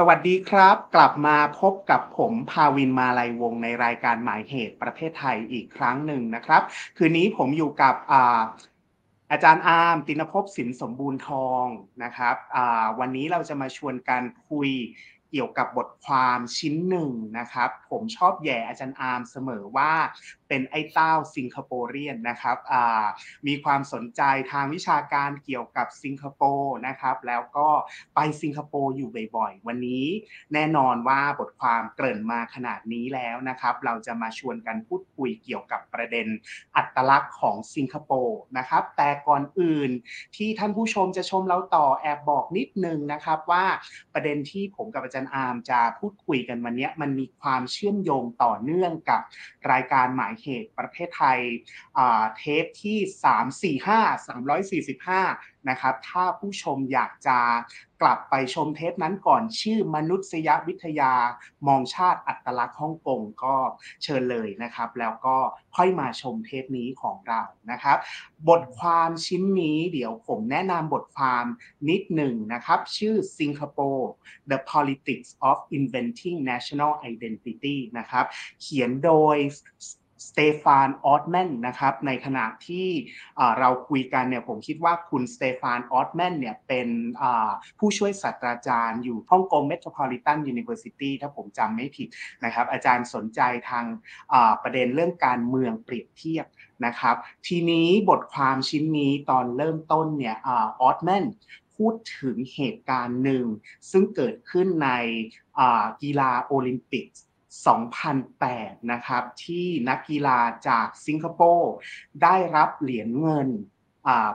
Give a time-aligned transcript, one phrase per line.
[0.00, 6.62] สวัสดีครับ กลับมาพบกับผมภาวินมาลัยวงในรายการหมายเหตุประเทศไทยอีกครั้งหนึ่งนะครับ
[6.96, 8.42] คืนนี้ผมอยู่กับอา
[9.30, 11.66] อาจารย์อาร์มตินภพสินสมบูรณ์ทอง
[12.04, 12.36] นะครับ
[12.98, 14.70] วันนี้เราจะมาชวนกันคุย
[15.30, 19.92] เกี่ยวกับบทความชิ้นหนึ่งนะครับ ผมชอบแย่อาจารย์อาร์มเสมอว่า
[20.48, 22.58] เป็นไอ้เต้าสิงคโปร์เรียนนะครับ
[23.46, 24.22] มีความสนใจ
[24.52, 27.68] ทางวิชาการเกี่ยวกับสิงคโปร์นะครับแล้วก็
[28.14, 30.04] ไปสิงคโปร์อยู่บ่อยๆ วันนี้
[30.54, 36.26] แน่นอนว่าบทความเกริ่นมาขนาดนี้แล้วนะครับ เราจะมาชวนกันพูดคุยเกี่ยวกับประเด็น
[36.76, 39.90] อัตลักษณ์ของสิงคโปร์นะครับ แต่ก่อนอื่น
[40.36, 43.64] ที่ท่านผู้ชมจะชมเราต่อแอบบอกนิดนึงนะครับว่า
[44.14, 49.20] ประเด็นที่ผมกับอาจารย์อาร์มจะพูดคุยกันวันนี้มันมีความเชื่อมโยงต่อเนื่องกับ
[49.70, 51.40] รายการหมายเหตุประเภทไทย
[52.38, 57.38] เทปที่ 345 345 นะครับ ถ้าผู้ชมอยากจะ
[58.02, 61.12] กลับไปชมเทปนั้นก่อนชื่อมนุษยวิทยา
[61.66, 63.56] มองชาติอัตลักษณ์ฮ่องกงก็
[64.02, 65.36] เชิญเลยนะครับ แล้วก็
[65.76, 67.98] ค่อยมาชมเทปนี้ของเรานะครับ
[68.48, 71.44] บทความชิ้นนี้เดี๋ยวผมแนะนำบทความ
[71.88, 74.06] นิดหนึ่งนะครับ ชื่อ Singapore
[74.50, 78.24] The Politics of Inventing National Identity นะครับ
[78.62, 79.36] เขียนโดย
[80.28, 82.88] สเตฟานออตแมนนะครับในขณะที่
[83.58, 86.88] เราคุยกันเนี่ยผมคิดว่าคุณ Stephan Ortmann เนี่ยเป็น
[87.78, 92.08] ผู้ช่วยศาสตราจารย์อยู่ Hong Kong Metropolitan University ถ้าผมจำไม่ผิด
[92.44, 93.84] นะครับอาจารย์สนใจทาง
[94.62, 96.46] ประเด็นเรื่องการเมืองเปรียบเทียบ
[96.86, 97.16] นะครับ
[97.46, 101.24] ทีนี้บทความชิ้นนี้ตอนเริ่มต้นเนี่ย Ortmann
[101.76, 103.44] พูดถึงเหตุการณ์หนึ่ง
[103.90, 104.90] ซึ่งเกิดขึ้นใน
[106.02, 107.06] กีฬาโอลิมปิก
[107.64, 110.38] 2008 นะครับ ที่นักกีฬา
[110.68, 111.72] จากสิงคโปร์
[112.22, 113.48] ได้รับเหรียญเงิน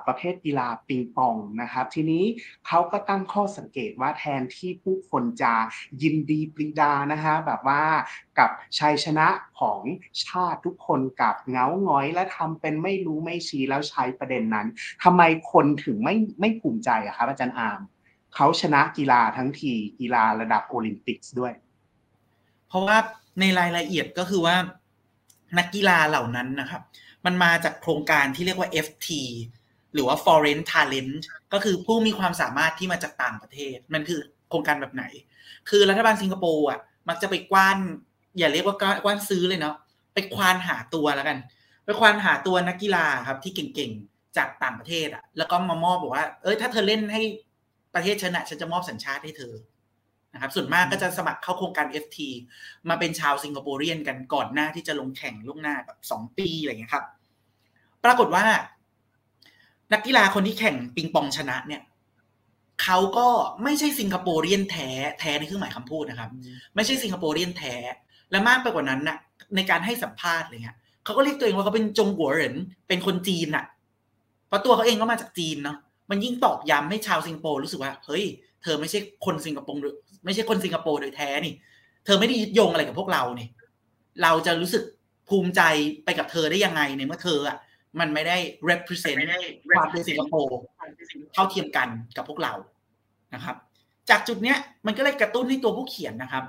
[0.06, 2.24] ประเภทกีฬาปิงปองนะครับ ทีนี้
[2.68, 5.54] เขาก็ตั้งข้อสังเกตว่าแทนที่ผู้คนจะ
[6.02, 7.84] ยินดีปรีดานะฮะแบบว่า
[8.40, 8.50] กับ
[8.80, 9.28] ชัยชนะ
[9.60, 9.82] ของ
[10.26, 14.68] ชาติทุกคนกับเงาง้อยและทำเป็นไม่รู้ไม่ชี้แล้วใช้ประเด็นนั้น
[15.04, 15.22] ทำไม
[15.52, 17.82] คนถึงไม่ไม่ภูมิใจอะครับอาจารย์อาร์ม
[18.36, 21.54] เขาชนะกีฬาทั้งทีกีฬาระดับโอลิมปิกด้วย
[22.72, 22.98] เพราะว่า
[23.40, 24.56] ในรายละเอียดก็คือว่า
[25.58, 26.82] นักกีฬาเหล่านั้นนะครับ
[27.26, 29.08] มันมาจากโครงการที่เรียกว่า FT
[29.94, 31.14] หรือว่า foreign talent
[31.54, 35.04] ก็คือผู้มีความสามารถที่มาจากต่างประเทศ มันคือโครงการแบบไหน
[35.70, 36.80] คือรัฐบาลสิงคโปร์อะ
[37.10, 37.78] มักจะไปกว้าน
[38.38, 39.76] อย่าเรียกว่ากว้านซื้อเลยเนาะ
[40.14, 41.38] ไปควานหาตัวแล้วกัน
[41.86, 47.22] ไปควานหาตัวนักกีฬาครับที่เก่งๆจากต่างประเทศอะ แล้วก็มามอบบอกว่า เอ้ยถ้าเธอเล่นให้
[47.96, 49.54] ประเทศชนะฉันจะมอบสัญชาติให้เธอ
[50.34, 52.18] นะครับส่วนมากก็จะสมัครเข้าโครงการ FT
[52.90, 57.06] มาเป็นชาวสิงคโปร์เรียนกันก่อนหน้าที่จะลงแข่งล่วงหน้าแบบสองปีอะไรเงี้ยครับ
[58.04, 58.46] ปรากฏว่า
[59.94, 61.82] นักกีฬาคนที่แข่งปิงปองชนะเนี่ย
[62.84, 63.28] เขาก็
[63.64, 66.30] ไม่ใช่สิงคโปร์เรียนแท้แท้ในเครื่องหมายคำพูดนะครับ
[66.76, 67.76] ไม่ใช่สิงคโปร์เรียนแท้
[68.32, 69.18] และมากไปกว่านั้นนะ
[69.56, 72.56] ในการให้สัมภาษณ์อะไรเงี้ยเขาก็เรียกตัวเองว่าเขาเป็นจงหัวเหริน
[72.88, 73.66] เป็นคนจีนอะ
[74.48, 75.78] เพราะตัวเขาเองก็มาจากจีนเนาะ
[76.10, 78.24] มันยิ่งตอกย้ำให้ชาวสิงคโปร์รู้สึกว่า เฮ้ย
[78.64, 79.80] เธอไม่ใช่คนสิงคโปร์
[80.26, 81.54] ไม่ใช่คนสิงคโปร์โดยแท้นี่
[82.06, 83.50] เธอไม่ได้ยึดโยงอะไรกับพวกเราเนี่ย
[84.24, 84.84] เราจะรู้สึก
[85.30, 85.62] ภูมิใจ
[86.06, 87.58] ไปกับเธอได้ยังไงในเมื่อเธออะ
[88.00, 88.38] มันไม่ได้
[88.70, 89.20] represent
[89.78, 90.58] ความเป็นสิงคโปร์
[91.34, 92.54] เท่าเทียมกันกับพวกเรา
[93.34, 93.56] นะครับ
[94.10, 96.44] จากจุดเนี้ยมันก็เลยกระตุ้นให้ตัวผู้เขียนนะครับ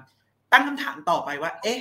[0.52, 1.80] ตั้งคำถามต่อไปว่า เอ๊ะ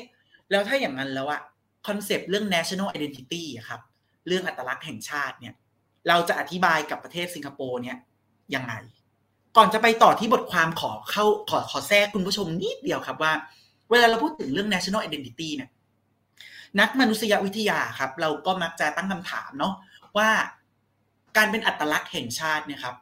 [0.52, 1.42] แล้วถ้าอย่างนั้นแล้วอะ
[1.88, 3.82] concept เรื่อง national identity อะครับ
[4.28, 5.54] เรื่องอัตลักษณ์แห่งชาติเนี่ย
[6.08, 7.98] เราจะอธิบายกับประเทศสิงคโปร์เนี่ย
[8.56, 8.74] ยังไง
[9.58, 13.34] ก่อนจะไปต่อที่บทความขอเข้าขอขอแทรกคุณผู้ชมนิดเดียวครับว่า
[13.90, 15.70] เวลาเราพูดถึงเรื่อง national identity เนี่ย
[16.80, 19.74] นักมนุษยวิทยาครับ เราก็มักจะตั้งคำถามเนาะ
[20.18, 20.30] ว่า
[21.38, 22.96] การเป็นอัตลักษณ์แห่งชาติเนี่ยครับ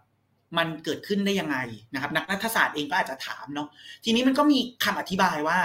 [0.57, 1.57] มันเกิดขึ้นได้ยังไง
[1.93, 3.67] นะครับ นักรัฐศาสตร์เองก็อาจจะถามเนาะ
[4.03, 5.59] ทีนี้มันก็มีคำอธิบายว่า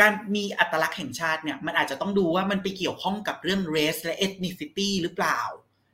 [0.00, 5.40] การมีอัตลักษณ์แห่งชาติเนี่ย มันอาจจะต้องดูว่ามันไปเกี่ยวข้องกับเรื่อง race และ ethnicity หรือเปล่า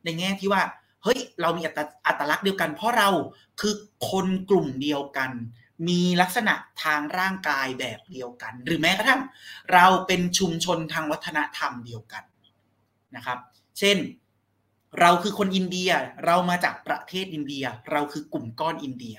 [0.05, 0.62] ในแง่ที่ว่า
[1.05, 1.62] เฮ้ยเรามี
[2.06, 3.09] อัตลักษณ์เดียวกัน เพราะเรา
[3.61, 3.75] คือ
[4.11, 5.31] คนกลุ่มเดียวกัน
[5.89, 9.21] มีลักษณะทางร่างกายแบบเดียวกัน หรือแม้กระทั่ง
[9.73, 12.25] เราเป็นชุมชนทางวัฒนธรรมเดียวกัน
[13.17, 13.39] นะครับ
[13.79, 13.99] เช่น
[15.00, 15.91] เราคือคนอินเดีย
[16.27, 19.17] เรามาจากประเทศอินเดีย เราคือกลุ่มก้อนอินเดีย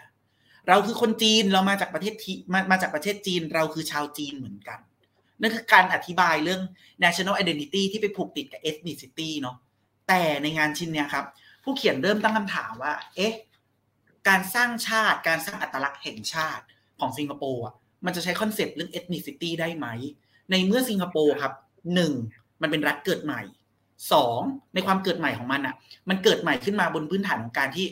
[0.67, 4.79] เราคือคนจีนเรามาจากประเทศที่มามาจากประเทศจีน เราคือชาวจีนเหมือนกัน
[5.41, 6.61] นั่นคือการอธิบายเรื่อง
[7.03, 9.57] national identity ที่ไปผูกติดกับ ethnicity เนาะ
[10.07, 11.25] แต่ในงานชิ้นเนี้ยครับ
[11.69, 13.33] ผู้เขียนเริ่มตั้งคำถามว่า เอ๊ะ
[14.27, 16.63] การสร้างชาติ การสร้างอัตลักษณ์แห่งชาติ
[16.99, 17.75] ของสิงคโปร์อะ
[18.05, 19.87] มันจะใช้ concept เรื่อง ethnicity ได้ไหม
[20.51, 21.53] ในเมื่อสิงคโปร์ครับ
[21.93, 22.11] หนึ่ง
[22.61, 23.41] มันเป็นรัฐเกิดใหม่
[24.11, 24.39] สอง
[24.73, 25.75] ในความเกิดใหม่ของมันอะ
[26.09, 27.87] มันเกิดใหม่ขึ้นมาบนพื้นฐานของการที่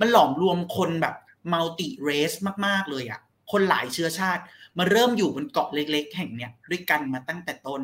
[0.00, 1.14] มันหลอมรวมคนแบบ
[1.52, 2.32] มัลติเรส
[2.66, 4.42] มาก ๆ เลยอะ คนหลายเชื้อชาติ
[4.78, 7.82] มาเริ่มอยู่บนเกาะเล็ก ๆ แห่งเนี้ยด้วยกันมาตั้งแต่ต้น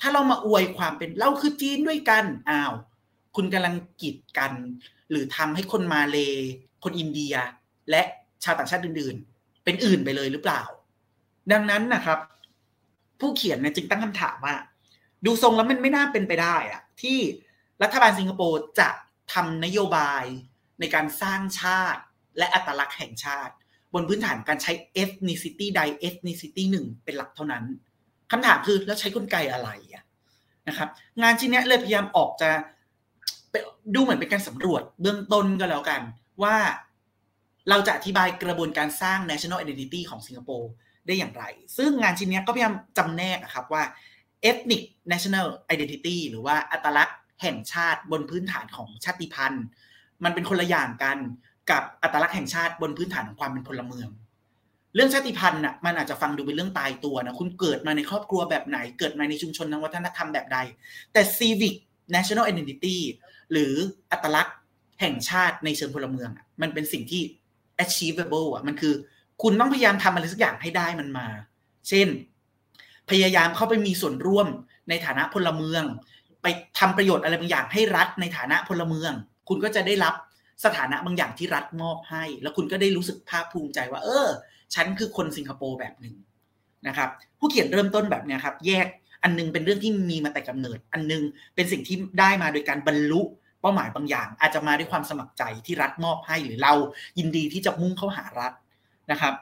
[0.00, 2.72] ถ้าเรามาอวยความเป็นเราคือจีนด้วยกันอ้าว
[3.36, 4.52] คุณกำลังกีดกัน
[5.10, 6.18] หรือทำให้คนมาเล
[6.84, 7.34] คนอินเดีย
[7.90, 8.02] และ
[8.44, 10.62] ชาวต่างชาติอื่น ๆ เป็นอื่นไปเลยหรือเปล่า
[11.52, 12.18] ดังนั้นนะครับ
[13.20, 14.54] ผู้เขียนเนี่ยจึงตั้งคำถามว่า
[15.24, 17.18] ดูทรงแล้วมันไม่น่าเป็นไปได้อะที่
[17.82, 18.88] รัฐบาลสิงคโปร์จะ
[19.32, 20.24] ทำนโยบาย
[20.80, 22.02] ในการสร้างชาติ
[22.38, 23.54] และอัตลักษณ์แห่งชาติ
[23.94, 24.72] บนพื้นฐานการใช้
[25.02, 27.64] ethnicity ใด ethnicity หนึ่งเป็นหลักเท่านั้น
[28.30, 30.04] คำถามคือแล้วใช้กลไกอะไรอะ
[30.68, 30.88] นะครับ
[31.22, 32.50] งานชิ้นนี้เลยพยายามออกจะ
[33.94, 36.00] ดูเหมือนเป็นการสำรวจเบื้องต้นก็แล้วกัน
[36.42, 36.56] ว่า
[37.68, 40.70] เราจะอธิบายกระบวนการสร้าง national identity ของสิงคโปร์
[41.06, 41.44] ได้อย่างไร
[41.76, 43.82] ซึ่งงานชิ้นนี้ก็พยายามจำแนกครับว่า
[44.50, 44.82] ethnic
[45.12, 49.64] national identity หรือว่าอัตลักษณ์แห่งชาติบนพื้นฐานของชาติพันธุ์
[50.24, 51.18] มันเป็นคนละอย่างกัน
[51.70, 54.08] กับอัตลักษณ์แห่งชาติบนพื้นฐานของความเป็นพลเมือง
[54.94, 60.58] เรื่องชาติพันธุ์น่ะมันอาจจะฟังดูเป็นเรื่องตายตัวนะคุณเกิดมาในครอบครัวแบบไหน เกิดมาในชุมชนทางวัฒนธรรมแบบใด
[61.12, 61.74] แต่ civic
[62.14, 62.98] national identity
[63.52, 63.74] หรือ
[64.10, 64.56] อัตลักษณ์
[65.00, 66.30] แห่งชาติในเชิงพลเมือง
[66.62, 67.22] มันเป็นสิ่งที่
[67.84, 68.94] achievable อะมันคือ
[69.42, 71.26] คุณต้องพยายามทำอะไรสักอย่างให้ได้มันมา
[71.88, 72.08] เช่น
[73.10, 74.48] พยายามเข้าไปมีส่วนร่วม
[74.88, 75.84] ในฐานะพลเมือง
[76.42, 76.46] ไป
[76.78, 79.12] ทำประโยชน์อะไรบางอย่างให้รัฐในฐานะพลเมือง
[79.48, 80.14] คุณก็จะได้รับ
[80.64, 84.28] สถานะบางอย่างที่รัฐมอบให้ แล้วคุณก็ได้รู้สึกภาคภูมิใจว่า เออ
[84.74, 86.14] ฉันคือคนสิงคโปร์แบบหนึ่ง
[86.88, 87.08] นะครับ
[87.38, 88.86] ผู้เขียนเริ่มต้นแบบนี้ครับ แยก
[89.22, 91.22] อันนึงเป็นเรื่องที่มีมาแต่กำเนิด อันนึง
[91.54, 93.20] เป็นสิ่งที่ได้มาโดยการบรรลุ
[93.60, 96.72] เป้าหมายบางอย่าง อาจจะมาด้วยความสมัครใจที่รัฐมอบให้หรือเรา
[97.18, 98.52] ยินดีที่จะมุ่งเข้าหารัฐ
[99.10, 99.34] นะครับ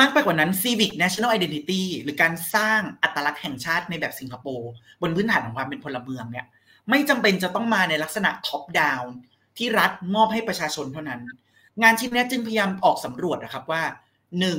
[0.00, 4.70] มากไปกว่านั้น civic national identity หรือการสร้างอัตลักษณ์แห่งชาติในแบบสิงคโปร์
[5.02, 6.46] บนพื้นฐานของความเป็นพลเมืองเนี่ย
[6.90, 9.06] ไม่จำเป็นจะต้องมาในลักษณะ top down
[9.58, 11.20] ที่รัฐมอบให้ประชาชนเท่านั้น
[11.82, 13.82] งานชิ้นนี้จึงพยายามออกสำรวจนะครับว่า
[14.40, 14.58] หนึ่ง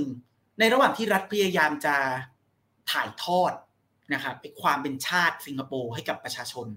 [0.60, 1.96] ในระหว่างที่รัฐพยายามจะ
[2.92, 3.54] ถ่ายทอด
[4.14, 6.68] นะครับความเป็นชาติสิงคโปร์ให้กับประชาชน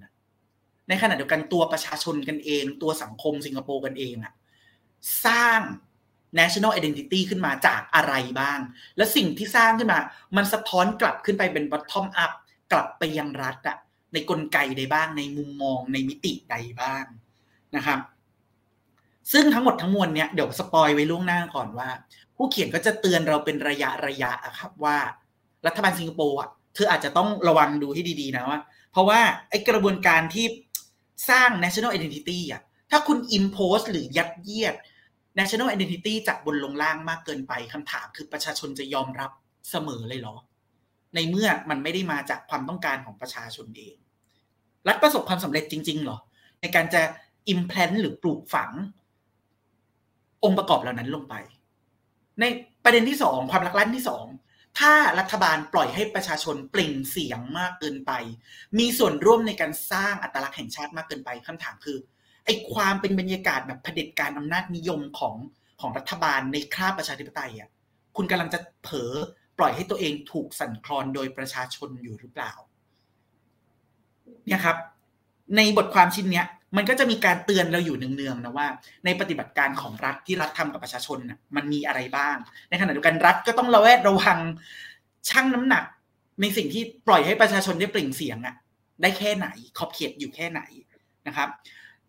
[0.88, 4.32] ในขณะเดียวกันตัวประชาชนกันเอง ตัวสังคมสิงคโปร์กันเองอะ
[5.26, 5.60] สร้าง
[6.38, 8.58] national identity ขึ้นมาจากอะไรบ้าง
[8.96, 10.00] และสิ่งที่สร้างขึ้นมา
[10.36, 12.32] มันสะท้อนกลับขึ้นไปเป็น bottom up
[12.72, 13.76] กลับไปยังรัฐอะ
[14.12, 17.04] ในกลไกใดบ้าง ในมุมมองในมิติใดบ้าง
[17.76, 17.98] นะครับ
[19.32, 21.88] ซึ่งทั้งหมดทั้งมวลเนี้ยเดี๋ยวสปอยไว้ล่วงหน้าก่อนว่า
[22.36, 24.96] ผู้เขียนก็จะเตือนเราเป็นระยะระยะอะครับว่า
[25.66, 28.60] รัฐบาลสิงคโปร์อะเธออาจจะต้องระวังดูให้ดีๆนะว่า
[28.92, 29.20] เพราะว่า
[29.50, 30.46] ไอ้กระบวนการที่
[31.28, 34.74] สร้าง national identity อะถ้าคุณ impose หรือยัดเยียด
[35.38, 39.30] national identity จากบนลงล่างมากเกินไปคำถามคือประชาชนจะยอมรับ
[39.70, 40.36] เสมอเลยเหรอ
[41.14, 43.96] ในเมื่อมันไม่ได้มาจากความต้องการของประชาชนเอง
[44.88, 46.18] รัฐประสบความสำเร็จจริง ๆ หรอ
[46.60, 47.02] ในการจะ
[47.52, 48.70] implant หรือปลูกฝัง
[50.44, 51.34] องค์ประกอบเหล่านั้นลงไป
[52.40, 52.44] ใน
[52.84, 54.24] ประเด็นที่สองความรักลั่นที่สอง
[54.78, 58.12] ถ้ารัฐบาลปล่อยให้ประชาชนเปล่งเสียงมากเกินไป
[58.78, 61.98] มีส่วนร่วมในการสร้างอัตลักษณ์แห่งชาติมากเกินไปคำถามคือ
[62.44, 65.36] ไอ้ความเป็นบรรยากาศแบบเผด็จการอำนาจนิยมของ
[65.80, 67.70] ของรัฐบาลในคราบประชาธิปไตยอะ
[68.16, 69.12] คุณกำลังจะเผลอ
[69.58, 72.52] ปล่อยให้ตัวเองถูกสั่นคลอนโดยประชาชนอยู่หรือเปล่า
[74.46, 74.76] เนี่ยครับ
[75.56, 78.68] ในบทความชิ้นเนี้ย มันก็จะมีการเตือนเราอยู่เนืองๆนะว่า
[79.04, 82.36] ในปฏิบัติการของรัฐที่รัฐทำกับประชาชนน่ะมันมีอะไรบ้าง
[82.70, 84.38] ในขณะเดียวกันรัฐก็ต้องระแวดระวัง
[85.28, 85.84] ชั่งน้ำหนัก
[86.40, 88.54] ในสิ่งที่ปล่อยให้ประชาชนได้เปล่งเสียงอะ
[89.02, 89.48] ได้แค่ไหน
[89.78, 90.60] ขอบเขตอยู่แค่ไหน
[91.26, 91.48] นะครับ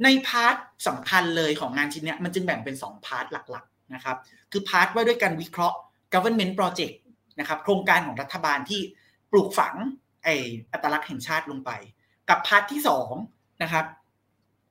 [0.03, 0.55] ใน part
[0.87, 4.17] สำคัญเลยของงานชิ้นนี้มันจึงแบ่งเป็น 2 part หลักๆนะครับ
[4.51, 5.77] คือ part ว่าด้วยการวิเคราะห์
[6.13, 6.95] government project
[7.39, 8.81] นะครับโครงการของรัฐบาลที่
[9.31, 9.75] ปลูกฝัง
[10.23, 10.27] ไอ
[10.71, 11.71] อัตลักษณ์แห่งชาติลงไป
[12.29, 12.81] กับ part ที่
[13.21, 13.85] 2นะครับ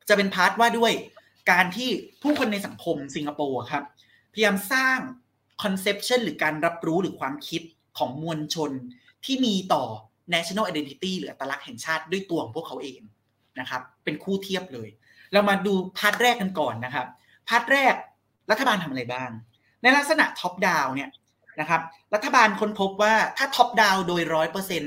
[0.08, 0.92] จะเป็น part ว่าด้วย
[1.50, 1.90] การที่
[2.22, 3.84] ผู้คนในสังคมสิงคโปร์ครับ
[4.32, 4.98] พยายามสร้าง
[5.62, 7.62] conception หรือการรับรู้หรือความคิด
[7.98, 8.70] ของมวลชน
[9.24, 9.84] ที่มีต่อ
[10.34, 13.00] national identity หรืออัตลักษณ์แห่งชาติด้วยตัวของพวกเขาเอง
[13.60, 14.88] นะครับ เป็นคู่เทียบเลย
[15.32, 17.06] เรามาดู part แรกกันก่อนนะครับ
[17.48, 17.94] part แรก
[18.50, 19.30] รัฐบาลทำอะไรบ้าง
[19.82, 21.10] ในลักษณะ top down เนี่ย
[21.60, 21.82] นะครับ
[22.14, 24.82] รัฐบาลค้นพบว่าถ้า top down โดยร้อยเปอร์เซ็นต์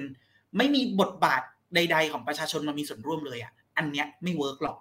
[0.58, 1.42] ไม่มีบทบาท
[1.76, 4.78] ใด ๆ ของประชาชนมามีส่วนร่วมเลยอะอันเนี้ยไม่เวิร์กหรอก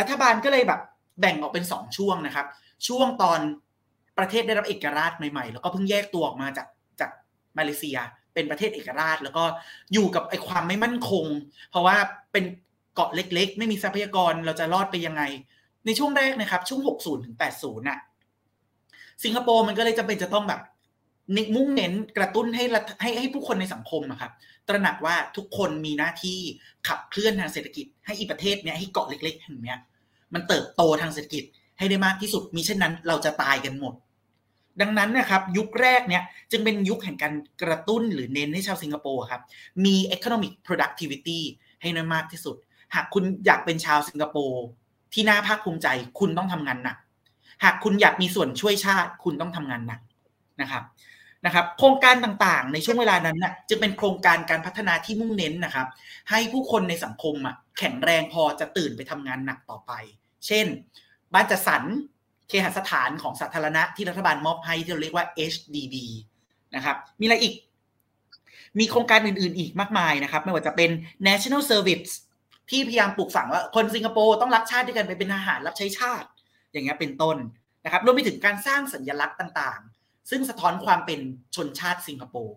[0.00, 0.80] รัฐบาลก็เลยแบบ
[1.20, 2.46] แบ่งออกเป็นสองช่วงนะครับ
[2.86, 3.40] ช่วงตอน
[4.18, 6.66] ประเทศได้รับเอกราชใหม่ๆ แล้วก็เพิ่งแยกตัวออกมาจาก
[7.00, 7.10] จาก
[7.58, 7.98] มาเลเซีย
[8.34, 9.44] เป็นประเทศเอกราช แล้วก็
[9.92, 11.26] อยู่กับไอ้ความไม่มั่นคง
[11.70, 11.96] เพราะว่า
[12.32, 12.44] เป็น
[12.94, 15.22] เกาะเล็กๆ ไม่มีทรัพยากรเราจะรอดไปยังไง
[15.86, 17.98] ในช่วงแรกนะครับ ช่วง 60ถึง80น่ะ
[19.24, 20.60] สิงคโปร์มันก็เลยจำเป็นจะต้องแบบ
[21.56, 22.64] มุ่งเน้นกระตุ้นให้
[23.00, 24.32] ให้ให้ผู้คนในสังคมอะครับ
[24.68, 26.38] ตระหนักว่าทุกคนมีหน้าที่
[26.88, 29.78] ขับเคลื่อนทางเศรษฐกิจ ให้อีประเทศเนี้ยให้เกาะเล็กๆแห่งเนี้ย
[30.34, 31.44] มันเติบโตทางเศรษฐกิจ
[31.78, 33.94] ให้ได้มากที่สุดมีเช่นนั้น เราจะตายกันหมด
[34.80, 39.42] ดังนั้นนะครับยุคแรกเนี่ยจึงเป็นยุคแห่งการกระตุ้นหรือเน้นให้ชาวสิงคโปร์ครับ
[39.84, 41.40] มี economic productivity
[41.82, 42.56] ให้น้อยมากที่สุด
[42.94, 44.62] หากคุณอยากเป็นชาวสิงคโปร์
[45.12, 46.96] ที่น่าภาคภูมิใจคุณต้องทำงานหนัก
[47.64, 50.00] หากคุณอยากมีส่วนช่วยชาติคุณต้องทำงานหนัก
[50.60, 50.82] นะครับ
[51.46, 55.88] นะครับโครงการต่างๆ ในช่วงเวลานั้นนะ่ะจะเป็นโครงการการพัฒนาที่มุ่งเน้นนะครับ
[56.30, 59.92] ให้ผู้คนในสังคมอะแข็งแรงพอจะตื่นไปทำงานหนักต่อไป
[60.46, 60.66] เช่น
[61.34, 61.82] บ้านจัดสรร
[62.48, 65.94] เคหสถานของสาธารณะที่รัฐบาลมอบให้ที่เราเรียกว่า HDB
[66.76, 67.54] นะครับ มีอะไรอีก
[68.78, 70.90] มีโครงการอื่น ๆ อีกมากมายนะครับ ไม่ว่าจะเป็น
[71.28, 72.12] National Service
[72.70, 76.28] ที่พยายามปลูกฝังว่าคนสิงคโปร์ต้องรักชาติด้วยกันไปเป็นทหารรับใช้ชาติ
[76.72, 77.36] อย่างเงี้ยเป็นต้น
[77.84, 81.20] นะครับรวมไปถึงการสร้างสัญลักษณ์ต่างๆ ซึ่งสะท้อนความเป็น
[81.56, 82.56] ชนชาติสิงคโปร์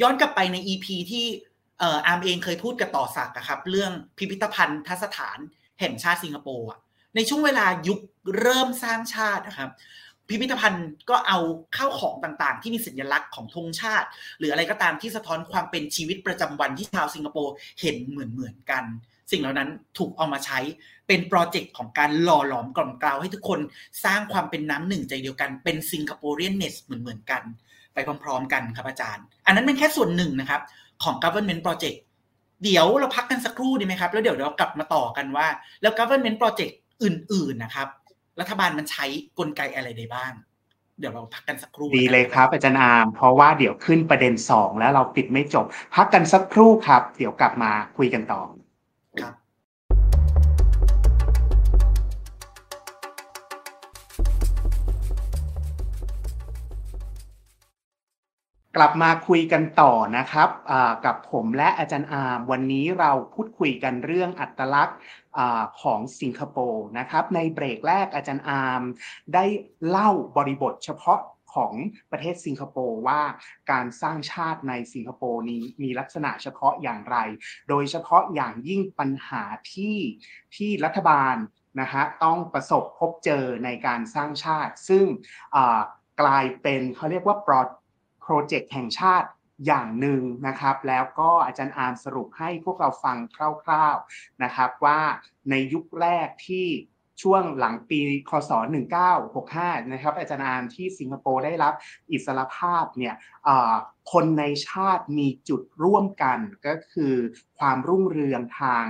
[0.00, 1.24] ย้อนกลับไปใน EP ที่
[1.80, 5.38] อาร์มเองเคยพูดกับต่อสักครับเรื่องพิพิธภัณฑ์ทสถาน
[5.80, 6.68] แห่งชาติสิงคโปร์
[7.16, 7.98] ในช่วงเวลายุค
[8.40, 9.70] เริ่มสร้างชาตินะครับ
[10.28, 11.38] พิพิธภัณฑ์ก็เอา
[11.76, 14.08] ข้าวของต่างๆ ที่มีสัญลักษณ์ของธงชาติ
[14.38, 18.84] หรืออะไรก็ตามที่สะท้อนความเป็นชีวิตประจำวันที่ชาวสิงคโปร์เห็นเหมือนๆกัน
[19.30, 19.68] สิ่งเหล่านั้น
[19.98, 20.58] ถูกเอามาใช้
[21.06, 23.60] เป็นโปรเจกต์ของการหล่อหลอมกล่อมกล่าวให้ทุกคน
[24.04, 27.42] สร้างความเป็นน้ำหนึ่งใจเดียวกันเป็นสิงคโปร์เรียนเนสเหมือนๆกัน
[27.94, 30.60] ไปพร้อม ๆ กันครับอาจารย์ อันนั้นเป็นแค่ส่วนหนึ่งนะครับ
[31.02, 31.98] ของ government project
[32.64, 35.46] เดี๋ยวเราพักกันสักครู่ดีไหมครับ แล้วเดี๋ยวเรากลับมาต่อกันว่า
[35.82, 37.88] แล้ว government project อื่น ๆนะครับ
[38.40, 39.06] รัฐบาลมันใช้
[39.38, 40.32] กลไกอะไรได้บ้าง
[40.98, 48.42] เดี๋ยวเราพักกันสักครู่ดีเลยครับอาจารย์อาร์มเพราะว่าเดี๋ยวขึ้นประเด็นสองแล้วเราปิดไม่จบ พักกันสักครู่ครับ เดี๋ยวกลับมาคุยกันต่อ
[49.22, 49.34] ครับ
[58.76, 60.48] กลับมาคุยกันต่อนะครับ
[61.04, 64.96] กับผมและอาจารย์อาร์มวันนี้เราพูดคุยกันเรื่องอัตลักษณ์
[65.82, 68.82] ของสิงคโปร์นะครับ ในเบรกแรกอาจารย์อาร์ม
[69.34, 69.44] ได้
[69.88, 71.20] เล่าบริบทเฉพาะ
[71.54, 71.74] ของ
[72.10, 73.22] ประเทศสิงคโปร์ว่า
[73.70, 77.16] การสร้างชาติในสิงคโปร์นี้มีลักษณะเฉพาะอย่างไร
[77.68, 79.98] โดยเฉพาะอย่างยิ่งปัญหาที่
[80.56, 81.34] ที่รัฐบาล
[81.80, 85.04] นะฮะต้องประสบพบเจอในการสร้างชาติ ซึ่ง
[86.20, 89.28] กลายเป็นเขาเรียกว่าโปรเจกต์แห่งชาติ
[89.66, 93.16] อย่างหนึ่งนะครับ แล้วก็อาจารย์อาร์มสรุปให้พวกเราฟัง
[93.64, 95.00] คร่าวๆนะครับว่า
[95.50, 96.66] ในยุคแรกที่
[97.22, 97.98] ช่วงหลังปี
[98.30, 98.50] คศ
[99.20, 101.74] 1965 นะครับ อาจารย์อามที่สิงคโปร์ได้รับ
[102.10, 103.14] อิสรภาพเนี่ย
[104.12, 107.14] คนในชาติมีจุดร่วมกันก็คือ
[107.58, 108.84] ความรุ่งเรืองทาง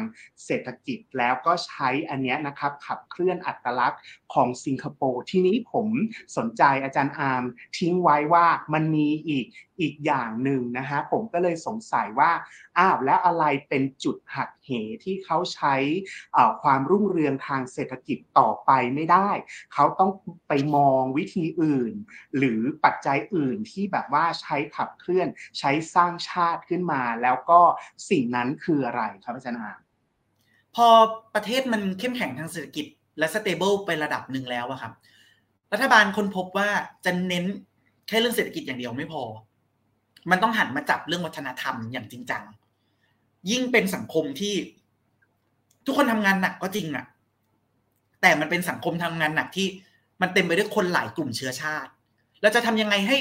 [0.44, 4.00] เศรษฐกิจแล้วก็ใช้อันนี้นะครับขับเคลื่อนอัตลักษณ์
[4.35, 5.88] ของสิงคโปร์ที่นี้ผม
[6.37, 7.44] สนใจอาจารย์อาร์ม
[7.78, 9.46] ทิ้งไว้ว่ามันมีอีก
[9.80, 12.30] อีกอย่างหนึ่งนะฮะผมก็เลยสงสัยว่า
[12.78, 14.70] อ้าวแล้วอะไรเป็นจุดหักเห
[15.04, 15.75] ที่เขาใช้
[16.62, 19.30] ความรุ่งเรืองทางเศรษฐกิจต่อไปไม่ได้
[19.75, 20.11] เขาต้อง
[20.49, 21.94] ไปมองวิธีอื่น
[22.37, 27.61] หรือปัจจัยอื่นที่แบบว่าใช้ขับเคลื่อนใช้สร้างชาติขึ้นมา แล้วก็
[28.11, 29.72] สิ่งนั้นคืออะไรครับอาจารย์อา
[30.76, 30.86] พอ
[31.34, 32.86] ประเทศมันเข้มแข็งทางเศรษฐกิจ
[33.18, 34.92] และสเตเบิลไประดับหนึ่งแล้วอะครับ
[35.72, 36.68] รัฐบาลคนพบว่า
[37.04, 37.44] จะเน้น
[38.08, 39.22] แค่เรื่องเศรษฐกิจอย่างเดียวไม่พอ
[40.30, 42.42] มันต้องหันมาจับเรื่องวัฒนธรรมอย่างจริงจัง
[43.50, 44.54] ยิ่งเป็นสังคมที่
[45.86, 47.06] ทุกคนทำงานหนักก็จริงอะ
[48.22, 49.66] แต่มันเป็นสังคมทำงานหนักที่
[50.20, 51.90] มันเต็มไปด้วยคนหลายกลุ่มเชื้อชาติ
[52.42, 53.16] เราจะทำยังไงให้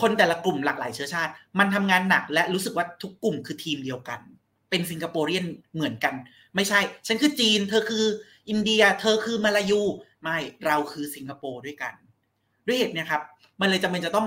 [0.00, 4.20] คนแต่ละกลุ่มหลากหลายเชื้อชาติ มันทำงานหนักและรู้สึกว่าทุกกลุ่มคือทีมเดียวกัน
[4.72, 6.14] เป็นสิงคโปร์เรียนเหมือนกัน
[6.56, 8.04] ไม่ใช่ ฉันคือจีน เธอคือ
[8.48, 9.82] อินเดีย เธอคือมาลายู
[10.22, 10.36] ไม่
[10.66, 11.94] เราคือสิงคโปร์ด้วยกัน
[12.66, 13.22] ด้วยเหตุเนี่ยครับ
[13.60, 14.26] มันเลยจำเป็นจะต้อง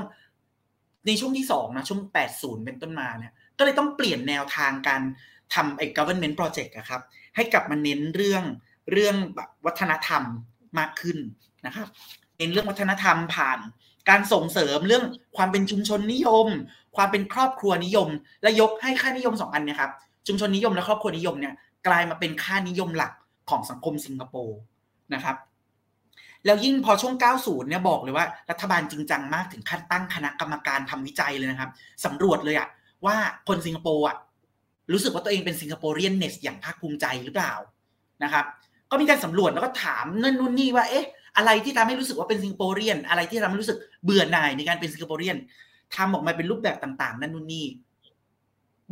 [1.07, 2.01] ในช่วงที่สองนะช่วง
[2.33, 5.01] 80 เป็นต้นมาเนี่ยก็เลยต้องเปลี่ยนแนวทางการ
[5.53, 7.01] ทำไอ้ government project อะครับ
[7.35, 8.43] ให้กลับมาเน้นเรื่อง
[8.91, 10.23] เรื่องแบบวัฒนธรรม
[10.79, 11.17] มากขึ้น
[11.65, 11.87] นะครับ
[12.37, 13.59] เน้นเรื่องวัฒนธรรมผ่าน
[14.09, 15.03] การส่งเสริมเรื่อง
[15.37, 16.47] ความเป็นชุมชนนิยม
[16.95, 18.09] ความเป็นครอบครัวนิยม
[18.41, 19.91] และยกให้ค่านิยมสองอันเนี่ยครับ
[20.27, 21.53] ชุมชนนิยมและครอบครัวนิยมเนี่ย
[21.87, 23.13] กลายมาเป็นค่านิยมหลัก
[23.49, 24.57] ของสังคมสิงคโปร์
[25.13, 25.35] นะครับ
[26.45, 31.69] แล้วยิ่งพอช่วง 90 เนี่ยบอกเลยว่ารัฐบาลจริงจังมากถึงขั้นตั้งคณะกรรมการทำวิจัยเลยนะครับ
[32.05, 32.67] สำรวจเลยอะ
[33.05, 33.15] ว่า
[33.47, 34.17] คนสิงคโปร์อะ
[34.91, 37.53] รู้สึกว่าตัวเองเป็นสิงคโปร์เรียนเนสอย่างภาคภูมิใจหรือเปล่า
[38.23, 38.45] นะครับ
[38.91, 41.05] ก็มีการสำรวจแล้วก็ถามนั่นนู่นนี่ว่าเอ๊ะ
[41.37, 45.37] อะไรที่ทำให้รู้สึกว่าเป็นสิงคโปร์เรียนอะไรที่ทำให้รู้สึกเบื่อหน่ายในการเป็นสิงคโปร์เรียน
[45.95, 47.65] ทำออกมาเป็นรูปแบบต่างๆ นั่นนู่นนี่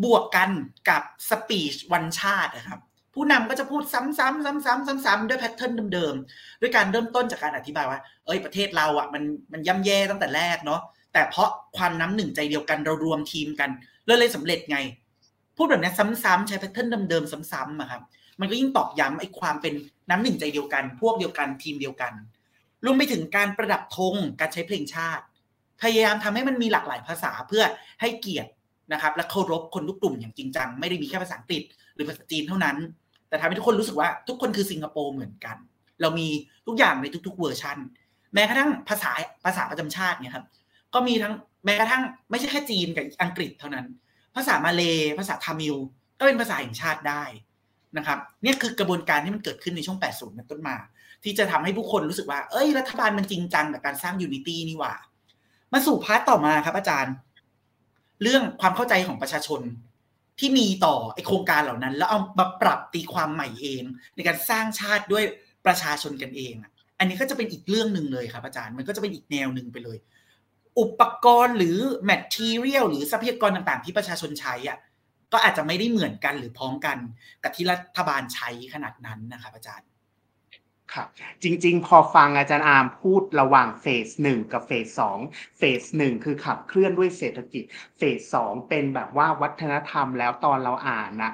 [0.04, 0.50] บวกกัน
[0.90, 2.80] กับสปีชวันชาตินะครับ
[3.14, 10.82] ผู้นำก็จะพูดซ้ำๆซ้ำๆซ้ำๆด้วยแพทเทิร์นเดิมๆด้วยการเริ่มต้นจากการอธิบายว่า เอ้ยประเทศเราอะมันมันย่ำแย่ตั้งแต่แรกเนาะ
[11.14, 13.70] แต่เพราะความน้ำหนึ่งใจเดียวกันเรารวมทีมกัน
[14.06, 14.78] เลยเลยสำเร็จไง
[15.58, 15.92] พูดแบบนี้
[16.24, 18.02] ซ้ำๆใช้แพทเทิร์นเดิมๆซ้ำๆอะครับ
[18.40, 19.74] มันก็ยิ่งตอกย้ำไอ้ความเป็น
[20.10, 22.14] น้ำหนึ่งใจเดียวกัน พวกเดียวกันทีมเดียวกัน
[22.86, 25.24] รวมไปถึงการประดับธงการใช้เพลงชาติ
[25.82, 27.64] พยายามทำให้มันมีหลากหลายภาษาเพื่อ
[28.02, 28.50] ให้เกียรติ
[28.94, 31.64] นะครับ และเคารพคนทุกกลุ่มอย่างจริงจังไม่ได้มีแค่ภาษาอังกฤษ
[31.96, 32.78] หรือภาษาจีนเท่านั้น
[33.30, 35.58] แต่ทำให้ทุกคนรู้สึกว่าทุกคนคือสิงคโปร์เหมือนกัน
[36.02, 36.28] เรามี
[36.68, 37.78] ทุกอย่างในทุก ๆ เวอร์ชัน
[38.34, 39.12] แม้กระทั่งภาษา
[39.46, 40.46] ภาษาประจำชาติเนี่ยครับ
[40.94, 41.34] ก็มีทั้ง
[41.66, 43.86] แม้กระทั่งไม่ใช่แค่จีนกับอังกฤษเท่านั้น
[44.36, 44.82] ภาษามาเล
[45.20, 45.76] ภาษาทามิล
[46.20, 47.24] ก็เป็นภาษาแห่งชาติได้
[47.98, 50.76] นะครับเนี่ยคือกระบวนการที่มันเกิดขึ้นในช่วง 80เป็นต้นมา
[51.24, 54.94] ที่จะทำให้ผู้คนรู้สึกว่า เอ้ย รัฐบาลมันจริงจังกับการสร้าง unity นี่หว่า
[55.74, 57.14] มาสู่ part ต่อมาครับอาจารย์
[58.24, 59.62] เรื่องความเข้าใจของประชาชน
[60.40, 63.84] ที่มีต่อไอโครงการเหล่านั้น แล้วเอามาปรับตีความใหม่เอง
[64.16, 65.24] ในการสร้างชาติด้วย
[65.66, 66.54] ประชาชนกันเอง
[67.00, 69.98] อันนี้ก็จะเป็นอีกเรื่องหนึ่งเลยครับอาจารย์มันก็จะเป็นอีกแนวหนึ่งไปเลย
[70.80, 71.78] อุปกรณ์หรือ
[72.10, 74.78] material หรือทรัพยากรต่างๆ ที่ประชาชนใช้อะ
[75.34, 76.98] ก็อาจจะไม่ได้เหมือนกันหรือพ้องกัน
[77.44, 79.88] กับที่รัฐบาลใช้ขนาดนั้นนะครับอาจารย์
[80.94, 81.08] ครับ
[81.44, 85.20] จริงๆ พอฟังอาจารย์อาร์มพูดระหว่างเฟสหนึ่งกับเฟสสอง
[85.58, 87.64] เฟสหนึ่งคือขับเคลื่อนด้วยเศรษฐกิจ
[87.98, 91.32] เฟสสองเป็นแบบว่าวัฒนธรรมแล้วตอนเราอ่านนะ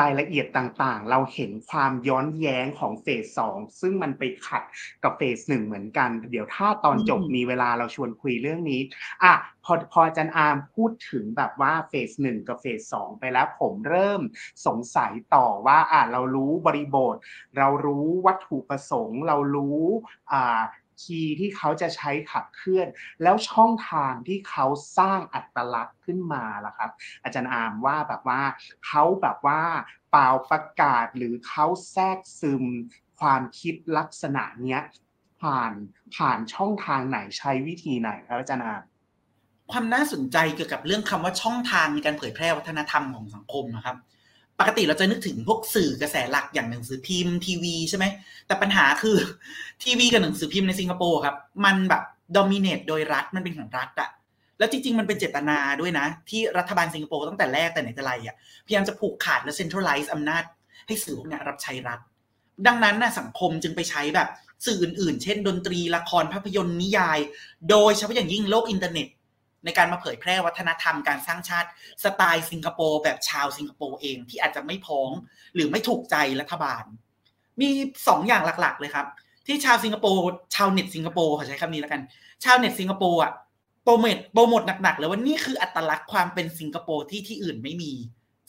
[0.00, 4.62] รายละเอียดต่างๆ เราเห็นความย้อนแย้งของเฟสสองซึ่งมันไปขัด
[5.04, 8.80] กับเฟสหนึ่งเหมือนกัน เดี๋ยวถ้าตอนจบมีเวลาเราชวนคุยเรื่องนี้
[9.22, 14.20] อะพอพออาจารย์อาร์มพูดถึงแบบว่าเฟสหนึ่งกับเฟสสองไปแล้วผมเริ่ม
[14.66, 17.16] สงสัยต่อว่าอะเรารู้บริบท
[17.58, 19.82] เรารู้วัตถุประสงค์ เรารู้
[20.32, 20.60] อ่า
[21.02, 22.88] คีย์ที่เขาจะใช้ขับเคลื่อน
[23.22, 24.66] แล้วช่องทางที่เขา
[24.98, 26.90] สร้างอัตลักษณ์ขึ้นมาล่ะครับ
[27.24, 28.42] อาจารย์อามว่าแบบว่า
[28.86, 29.62] เขาแบบว่า
[30.10, 32.64] เปล่าประกาศหรือเขาแทรกซึม
[33.20, 34.82] ความคิดลักษณะเนี้ย
[35.42, 35.72] ผ่าน
[36.16, 38.82] ผ่านช่องทางไหนใช้วิธีไหนครับอาจารย์อาม
[39.72, 43.96] ความน่าสนใจเกี่ยวกับเรื่องคำว่าช่องทางในการเผยแพร่วัฒนธรรมของสังคมนะครับ
[44.60, 48.04] ปกติเราจะนึกถึงพวกสื่อกระแสหลักอย่างหนังสือพิมพ์ทีวีใช่ไหม
[48.46, 49.16] แต่ปัญหาคือ
[49.82, 52.02] ทีวีกับหนังสือพิมพ์ในสิงคโปร์ครับ มันแบบ
[52.36, 54.10] ดอมิเนตโดยรัฐมันเป็นของรัฐอะ
[54.58, 60.44] แล้วจริงๆ มันเป็นเจตนาด้วยนะ ที่รัฐบาลสิงคโปร์ตั้งแต่แรกแต่ไหนแต่ไรอะพยายามจะผูกขาดและเซ็นทรัลไลซ์อำนาจ
[60.86, 61.98] ให้สื่อพวกนี้รับใช้รัฐ
[62.66, 64.28] ดังนั้นนะสังคมจึงไปใช้แบบ
[64.66, 67.18] สื่ออื่นๆ เช่น ดนตรีละครภาพยนตร์นิยาย
[67.70, 69.06] โดยเฉพาะอย่างยิ่งโลกอินเทอร์เน็ต
[69.66, 71.68] ในการมาเผยแพร่วัฒนธรรมการสร้างชาติ
[72.04, 75.10] สไตล์สิงคโปร์แบบชาวสิงคโปร์เองที่อาจจะไม่พ้อง
[75.54, 76.84] หรือไม่ถูกใจรัฐบาล
[77.60, 77.68] มี
[78.08, 79.06] สองอย่างหลักๆ เลยครับ
[79.46, 80.22] ที่ชาวสิงคโปร์
[80.54, 82.02] ชาวเน็ตสิงคโปร์ขอใช้คำนี้แล้วกัน
[82.44, 83.32] ชาวเน็ตสิงคโปร์อะ
[83.84, 87.92] โปรโมทโปรโมทหนักๆเลยว่านี่คืออัตลักษณ์ความเป็นสิงคโปร์ที่ที่อื่นไม่มี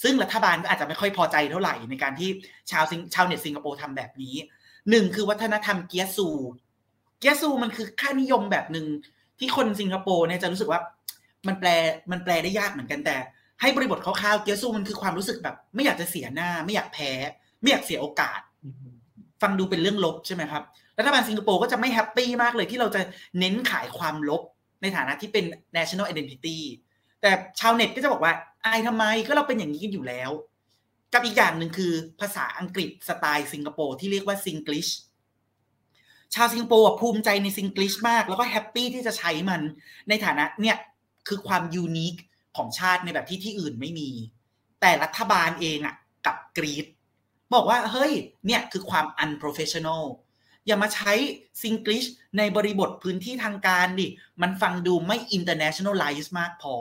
[0.03, 2.29] ซึ่งรัฐบาลก็อาจจะไม่ค่อยพอใจเท่าไหร่ในการที่
[2.71, 4.35] ชาวชาวเน็ตสิงคโปร์ทำแบบนี้
[4.89, 6.27] หนึ่งคือวัฒนธรรมเกียซู
[7.19, 8.85] เกียซูมันคือค่านิยมแบบหนึ่ง
[9.39, 10.81] ที่คนสิงคโปร์เนี่ยจะรู้สึกว่า
[11.47, 11.69] มันแปล
[12.11, 13.17] มันแปลได้ยากเหมือนกันแต่
[13.61, 17.11] ให้บริบทคร่าวๆเกียร์ซูมันคือความรู้สึกแบบ ไม่อยากจะเสียหน้า ไม่อยากแพ้
[17.61, 18.39] ไม่อยากเสียโอกาส
[19.41, 20.63] ฟังดูเป็นเรื่องลบใช่ไหมครับ
[20.97, 23.01] รัฐบาลสิงคโปร์ก็จะไม่แฮปปี้มากเลยที่เราจะ
[23.39, 24.41] เน้นขายความลบ
[24.81, 25.45] ในฐานะที่เป็น
[25.77, 26.57] national identity
[27.21, 28.33] แต่ชาวเน็ตก็จะบอกว่า
[28.65, 30.31] อายทำไมก็เราเป็นอย่างนี้กันอยู่แล้ว
[31.13, 34.87] กับอีกอย่างหนึ่งคือภาษาอังกฤษสไตล์สิงคโปร์ที่เรียกว่าซิง l ลิช
[36.35, 39.61] ชาวสิงคโปร์ภูมิใจในซิง l ลิชมาก แล้วก็แฮปปี้ที่จะใช้มัน
[40.09, 40.77] ในฐานะเนี่ย
[41.27, 42.15] คือความ unique
[42.57, 44.09] ของชาติในแบบที่ที่อื่นไม่มี
[44.81, 46.85] แต่รัฐบาลเองอะกลับกรี๊ด
[47.53, 48.13] บอกว่าเฮ้ย
[48.45, 50.03] เนี่ยคือความ unprofessional
[50.65, 51.13] อย่ามาใช้
[51.61, 52.05] ซิงก l ิช
[52.37, 54.07] ในบริบทพื้นที่ทางการดิ
[54.41, 56.75] มันฟังดูไม่ internationalize มากพอ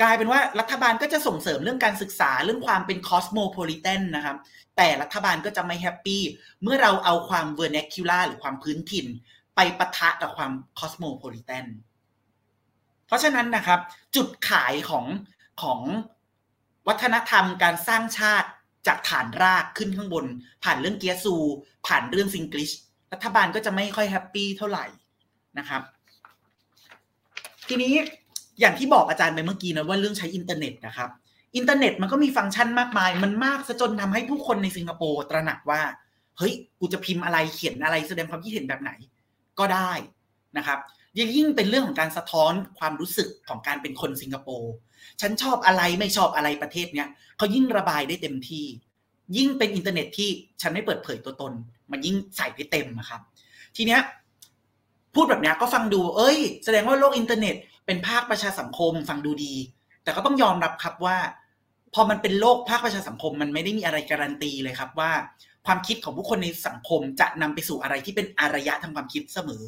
[0.00, 4.36] กลายเป็นว่ารัฐบาลก็จะส่งเสริมเรื่องการศึกษาเรื่องความเป็น cosmopolitan นะครับ
[4.76, 6.22] แต่รัฐบาลก็จะไม่แฮปปี้
[6.62, 9.06] เมื่อเราเอาความ vernacular หรือความพื้นถิ่น
[9.56, 11.66] ไปปะทะกับความ cosmopolitan
[13.06, 13.80] เพราะฉะนั้นนะครับ
[14.16, 15.04] จุดขายของ
[15.62, 15.80] ของ
[16.88, 18.48] วัฒนธรรมการสร้างชาติ
[18.86, 20.24] จากฐานรากขึ้นข้างบน
[20.64, 21.34] ผ่านเรื่องเกียร์ซู
[21.86, 22.70] ผ่านเรื่อง Singlish
[23.12, 24.84] รัฐบาลก็จะไม่ค่อยแฮปปี้เท่าไหร่
[25.58, 25.82] นะครับ
[27.68, 27.92] ทีนี้
[28.60, 31.10] อย่างที่บอกอาจารย์ไปเมื่อกี้นะว่าเรื่องใช้อินเทอร์เน็ตนะครับ
[31.56, 35.80] อินเทอร์เน็ตมันก็มีฟังก์ชันมากมาย มันมากซะจนทำให้ผู้คนในสิงคโปร์ตระหนักว่า
[36.38, 38.90] เฮ้ย กูจะพิมพ์อะไรเขียนอะไรแสดงความคิดเห็นแบบไหน
[39.58, 39.92] ก็ได้
[40.56, 40.78] นะครับ
[41.18, 44.72] ยิ่งยิ่งเป็นเรื่องของการสะท้อนความรู้สึกของการเป็นคนสิงคโปร์
[45.20, 48.66] ฉันชอบอะไรไม่ชอบอะไรประเทศเนี้ยเขายิ่งระบายได้เต็มที่
[49.36, 50.30] ยิ่งเป็นอินเทอร์เน็ตที่
[50.62, 51.52] ฉันไม่เปิดเผยตัวตน
[51.90, 53.20] มันยิ่งใส่ได้เต็มนะครับ
[53.76, 54.00] ทีเนี้ย
[55.14, 59.54] พูดแบบนี้ก็ฟังดู เอ้ย แสดงว่าโลกอินเทอร์เน็ต เป็นภาคประชาสังคมฟังดูดี
[60.02, 61.18] แต่ก็ต้องยอมรับครับว่า
[61.94, 65.12] พอมันเป็นโลกภาคประชาสังคม มันไม่ได้มีอะไรการันตีเลยครับว่า
[65.66, 69.64] ความคิดของผู้คนในสังคมจะนำไปสู่อะไรที่เป็นอารยะทางความคิดเสมอ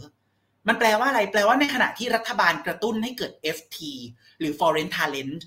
[0.68, 3.79] มันแปลว่าอะไร แปลว่าในขณะที่รัฐบาลกระตุ้นให้เกิด FT
[4.40, 5.40] หรือ foreign talent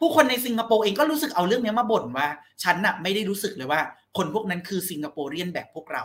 [0.00, 2.28] ผู้คนในสิงคโปร์เองก็รู้สึกเอาเรื่องนี้มาบ่นว่า
[2.62, 3.80] ฉันน่ะไม่ได้รู้สึกเลยว่า
[4.16, 6.04] คนพวกนั้นคือ Singaporean แบบพวกเรา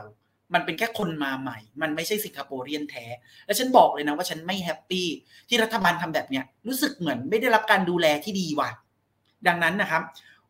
[0.54, 3.06] มันเป็นแค่คนมาใหม่ มันไม่ใช่ Singaporean แท้
[3.46, 5.08] แล้วฉันบอกเลยนะว่าฉันไม่แฮปปี้
[5.50, 8.70] ที่รัฐบาลทำแบบเนี้ยรู้สึกเหมือนไม่ได้รับการดูแลที่ดีว่ะ
[9.48, 10.02] ดังนั้นนะครับ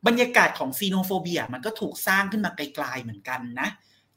[0.08, 3.70] บรรยากาศของ xenophobia มันก็ถูกสร้างขึ้นมากลายๆเหมือนกันนะ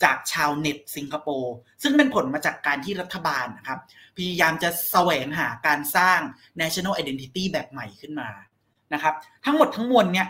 [0.05, 3.79] จากชาวเน็ตสิงคโปร์ซึ่งเป็นผลมาจากการที่รัฐบาลนะครับ
[4.17, 6.21] พยายามจะแสวงหาการสร้าง
[6.61, 8.31] national identity แบบใหม่ขึ้นมา
[8.95, 10.29] นะครับ ทั้งหมดทั้งมวลเนี่ย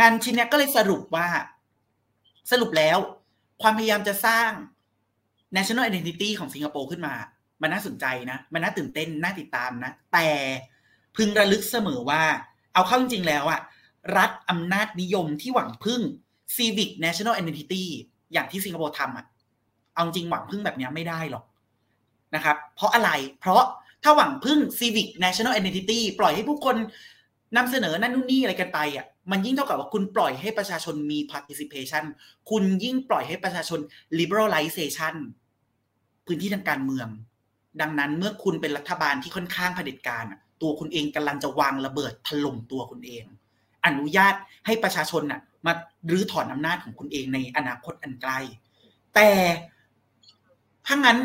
[0.00, 1.28] งานชิ้นนี้ก็เลยสรุปว่า
[2.50, 2.98] สรุปแล้ว
[3.62, 4.50] ความพยายามจะสร้าง
[5.56, 7.14] national identity ของสิงคโปร์ขึ้นมา
[7.62, 10.28] มันน่าสนใจนะ มันน่าตื่นเต้น น่าติดตามนะ แต่
[11.16, 12.22] พึงระลึกเสมอว่า
[12.74, 13.60] เอาเข้าจริงๆแล้วอะ
[14.16, 16.00] รัฐอำนาจนิยมที่หวังพึ่ง
[16.56, 17.86] civic national identity
[18.34, 19.26] อย่างที่สิงคโปร์ทำอะ
[19.94, 21.44] เอาจริงหวังพึ่งแบบนี้ไม่ได้หรอก
[22.34, 23.62] นะครับ เพราะอะไรเพราะ
[24.02, 26.76] ถ้าหวังพึ่ง civic national identity ปล่อยให้ผู้คน
[27.56, 32.04] นำเสนอนั่นนู่นนี่อะไรกันไปอะมันยิ่งเท่ากับว่าคุณปล่อยให้ประชาชนมี participation
[32.50, 33.80] คุณยิ่งปล่อยให้ประชาชน
[34.18, 35.14] liberalization
[36.26, 37.08] พื้นที่ทางการเมือง
[37.80, 40.24] ดังนั้นเมื่อคุณเป็นรัฐบาลที่ค่อนข้างเผด็จการ
[40.62, 43.24] ตัวคุณเองกำลังจะวางระเบิดถล่มตัวคุณเอง
[43.86, 44.34] อนุญาต
[44.66, 45.72] ให้ประชาชนน่ะ มา
[46.10, 48.32] รื้อถอนอำนาจของคุณเองในอนาคตอันไกล
[49.14, 49.28] แต่
[50.86, 51.18] ถ้างั้น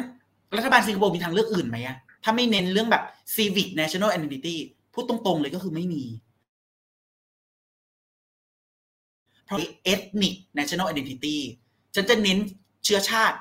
[0.56, 3.04] รัฐบาลสิงคโปร์มีทางเลือกอื่นไหมอะถ้าไม่เน้นเรื่องแบบ
[3.36, 4.56] civic national identity
[4.94, 6.04] พูดตรงๆเลยก็คือไม่มี
[9.46, 9.60] เพราะ
[9.94, 11.38] ethnic national identity
[11.96, 12.38] ฉันจะเน้น
[12.86, 13.38] เชื้อชาติ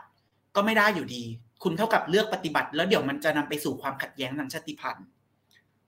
[0.56, 1.22] ก็ไม่ได้อยู่ดี
[1.62, 5.06] คุณเท่ากับเลือกปฏิบัติ แล้วเดี๋ยวมันจะนำไปสู่ความขัดแย้งทางชาติพันธุ์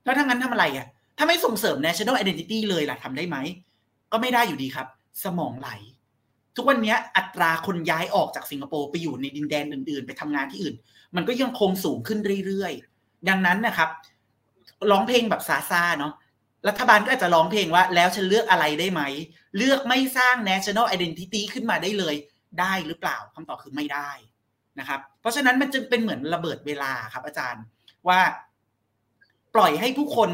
[0.03, 3.37] แล้วถ้างั้นทำอะไรอะ ถ้าไม่ส่งเสริม national identity เลยล่ะทำได้ไหม
[4.11, 4.87] ก็ไม่ได้อยู่ดีครับ
[5.23, 5.69] สมองไหล
[6.55, 10.75] ทุกวันนี้อัตราคนย้ายออกจากสิงคโปร์ไปอยู่ในดินแดนอื่น ๆ ไปทำงานที่อื่น
[11.15, 13.89] มันก็ยังคงสูงขึ้นเรื่อยๆ ดังนั้นนะครับ
[14.91, 16.13] ร้องเพลงแบบซาซาเนาะ
[16.67, 19.01] รัฐบาลก็อาจจะร้องเพลงว่า แล้วฉันเลือกอะไรได้ไหม
[19.57, 22.15] เลือกไม่สร้าง national identity ขึ้นมาได้เลย
[22.59, 24.11] ได้หรือเปล่าคำตอบคือไม่ได้
[24.79, 27.63] นะครับ เพราะฉะนั้นมันจึงเป็นเหมือนระเบิดเวลาครับอาจารย์
[28.07, 28.19] ว่า
[29.55, 30.29] ปล่อยให้ผู้คน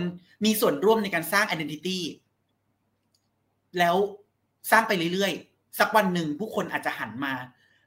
[0.45, 1.99] มีส่วนร่วมในการสร้าง identity
[3.80, 3.95] แล้ว
[4.71, 7.34] สร้างไปเรื่อยๆ สักวันหนึ่งผู้คนอาจจะหันมา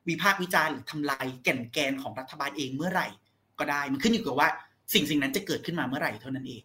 [0.09, 3.09] วิพากษ์วิจารณ์หรือทำลายแก่นแกนของรัฐบาลเองเมื่อไหร่
[3.59, 4.49] ก็ได้ มันขึ้นอยู่กับว่า
[4.95, 6.63] สิ่งสิ่งนั้นจะเกิดขึ้นมาเมื่อไหร่เท่านั้นเอง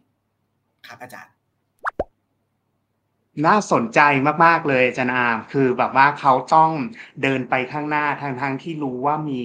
[0.88, 1.34] ครับ อาจารย์
[3.46, 4.00] น่าสนใจ
[4.46, 6.72] มาก ๆ เลยอาจารย์อาร์มคือแบบว่าเขาต้อง
[7.22, 9.44] เดินไปข้างหน้าทางทางที่รู้ว่ามี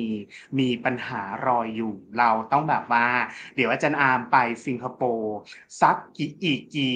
[0.58, 3.06] มีปัญหารอยอยู่ เราต้องแบบว่า
[3.54, 5.34] เดี๋ยวอาจารย์อาร์มไปสิงคโปร์
[5.80, 6.92] สักกี่อีกกี่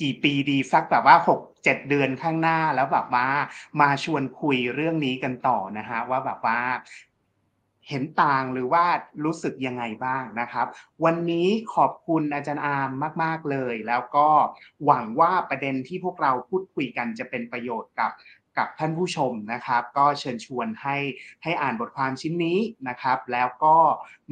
[0.00, 3.28] กี่ปีดีสักแบบว่าหกเจ็ดเดือนข้างหน้าแล้วแบบว่า
[3.80, 6.58] มาชวนคุยเรื่องนี้กันต่อนะฮะว่าแบบว่า
[7.90, 8.84] เห็นต่างหรือว่า
[9.24, 10.66] รู้สึกยังไงบ้างนะครับ
[11.04, 12.90] วันนี้ขอบคุณอาจารย์อาม
[13.22, 14.28] มาก ๆเลย แล้วก็
[14.84, 18.12] หวังว่าประเด็นที่พวกเราพูดคุยกันจะเป็นประโยชน์กับ
[18.58, 20.96] กับท่านผู้ชมนะครับ ก็เชิญชวนให้
[21.42, 23.76] ให้อ่านบทความชิ้นนี้นะครับ แล้วก็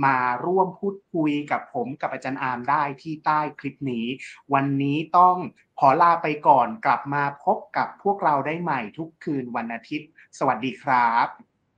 [0.05, 4.07] มาร่วมพูดคุยกับผมกับอาจารย์อามได้ที่ใต้คลิปนี้
[4.55, 5.37] วันนี้ต้อง
[5.81, 11.27] ขอลาไปก่อนกลับมาพบกับพวกเราได้ใหม่ทุกคืนวันอาทิตย์ สวัสดีครับ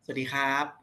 [0.05, 0.80] สวัสดีครับ